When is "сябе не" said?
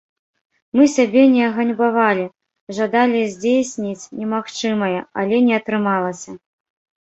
0.93-1.41